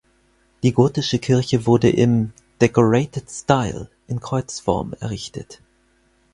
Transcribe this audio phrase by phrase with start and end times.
[0.63, 5.61] Die gotische Kirche wurde im "Decorated Style" in Kreuzform errichtet.